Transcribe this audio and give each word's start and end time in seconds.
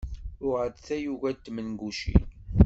Uɣeɣ-d 0.45 0.77
tayuga 0.85 1.29
n 1.35 1.37
tmengucin. 1.43 2.25